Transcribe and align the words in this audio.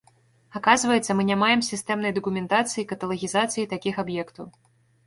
Аказваецца, 0.59 1.11
мы 1.19 1.25
не 1.31 1.37
маем 1.43 1.61
сістэмнай 1.69 2.17
дакументацыі, 2.19 2.89
каталагізацыі 2.95 3.71
такіх 3.77 3.95
аб'ектаў. 4.07 4.45